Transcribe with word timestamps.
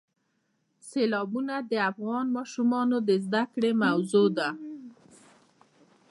سیلابونه 0.89 1.55
د 1.71 1.73
افغان 1.91 2.25
ماشومانو 2.37 2.97
د 3.07 3.09
زده 3.25 3.43
کړې 3.53 3.71
موضوع 3.83 4.27
ده. 4.37 4.49